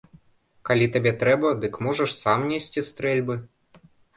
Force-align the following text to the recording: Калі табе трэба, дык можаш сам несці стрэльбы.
Калі 0.69 0.87
табе 0.95 1.11
трэба, 1.25 1.51
дык 1.65 1.77
можаш 1.89 2.17
сам 2.23 2.49
несці 2.55 2.87
стрэльбы. 2.89 3.35